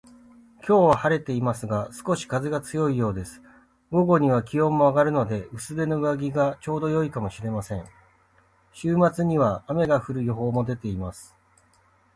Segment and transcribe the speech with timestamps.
[0.65, 3.43] 今日は晴れていますが、少し風が強いようです。
[3.91, 7.85] 午後には気温も上がるので、薄手の上着がちょうど良いかもしれません。
[8.73, 11.35] 週末には雨が降る予報も出ています